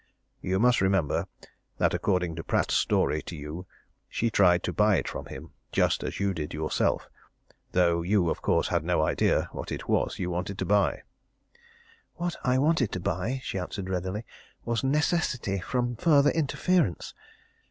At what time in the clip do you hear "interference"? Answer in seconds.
16.31-17.13